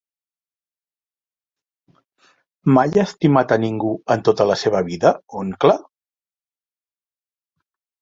[2.77, 5.81] Mai ha estimat a ningú en tota la seva vida, oncle?